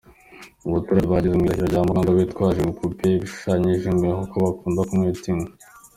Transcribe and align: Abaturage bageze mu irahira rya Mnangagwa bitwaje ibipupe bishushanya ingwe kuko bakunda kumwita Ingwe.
Abaturage 0.67 1.07
bageze 1.13 1.35
mu 1.37 1.45
irahira 1.47 1.69
rya 1.71 1.81
Mnangagwa 1.85 2.13
bitwaje 2.25 2.57
ibipupe 2.61 3.07
bishushanya 3.21 3.69
ingwe 3.91 4.09
kuko 4.21 4.35
bakunda 4.47 4.81
kumwita 4.89 5.25
Ingwe. 5.31 5.49